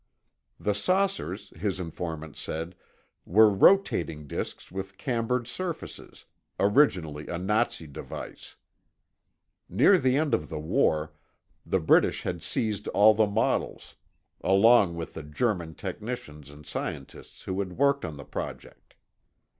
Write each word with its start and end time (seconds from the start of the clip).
The 0.59 0.73
saucers, 0.73 1.51
his 1.55 1.79
informant 1.79 2.35
said, 2.35 2.73
were 3.23 3.51
rotating 3.51 4.25
disks 4.25 4.71
with 4.71 4.97
cambered 4.97 5.47
surfaces—originally 5.47 7.27
a 7.27 7.37
Nazi 7.37 7.85
device. 7.85 8.55
Near 9.69 9.99
the 9.99 10.17
end 10.17 10.33
of 10.33 10.49
the 10.49 10.57
war, 10.57 11.13
the 11.63 11.79
British 11.79 12.23
had 12.23 12.41
seized 12.41 12.87
all 12.87 13.13
the 13.13 13.27
models, 13.27 13.95
along 14.43 14.95
with 14.95 15.13
the 15.13 15.21
German 15.21 15.75
technicians 15.75 16.49
and 16.49 16.65
scientists 16.65 17.43
who 17.43 17.59
had 17.59 17.73
worked 17.77 18.03
on 18.03 18.17
the 18.17 18.25
project. 18.25 18.95